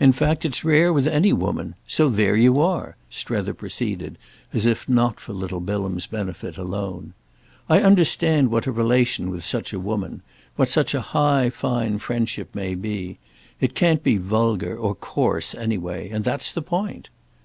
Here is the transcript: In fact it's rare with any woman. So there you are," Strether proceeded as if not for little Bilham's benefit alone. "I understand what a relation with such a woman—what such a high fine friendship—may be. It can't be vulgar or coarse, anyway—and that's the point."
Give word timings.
In 0.00 0.10
fact 0.10 0.44
it's 0.44 0.64
rare 0.64 0.92
with 0.92 1.06
any 1.06 1.32
woman. 1.32 1.76
So 1.86 2.08
there 2.08 2.34
you 2.34 2.60
are," 2.60 2.96
Strether 3.08 3.54
proceeded 3.54 4.18
as 4.52 4.66
if 4.66 4.88
not 4.88 5.20
for 5.20 5.32
little 5.32 5.60
Bilham's 5.60 6.08
benefit 6.08 6.56
alone. 6.56 7.14
"I 7.68 7.78
understand 7.80 8.50
what 8.50 8.66
a 8.66 8.72
relation 8.72 9.30
with 9.30 9.44
such 9.44 9.72
a 9.72 9.78
woman—what 9.78 10.68
such 10.68 10.94
a 10.96 11.00
high 11.14 11.48
fine 11.48 12.00
friendship—may 12.00 12.74
be. 12.74 13.18
It 13.60 13.76
can't 13.76 14.02
be 14.02 14.16
vulgar 14.16 14.76
or 14.76 14.96
coarse, 14.96 15.54
anyway—and 15.54 16.24
that's 16.24 16.50
the 16.50 16.62
point." 16.62 17.08